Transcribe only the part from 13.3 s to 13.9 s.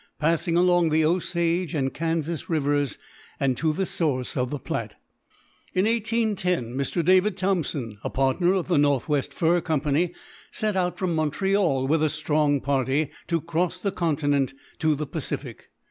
cross